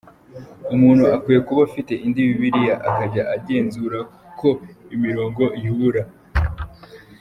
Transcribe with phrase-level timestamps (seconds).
[0.73, 3.97] Umuntu akwiye kuba afite indi Bibiliya akajya agenzura
[4.39, 4.49] ko
[4.95, 6.01] imirongo ihura